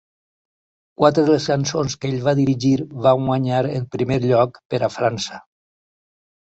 Quatre 1.01 1.25
de 1.27 1.35
les 1.35 1.45
cançons 1.51 1.97
que 2.01 2.11
ell 2.13 2.17
va 2.29 2.35
dirigir 2.41 2.73
van 3.07 3.29
guanyar 3.31 3.63
el 3.77 3.87
primer 3.99 4.21
lloc 4.27 4.63
per 4.75 4.85
a 4.85 4.95
França. 5.01 5.41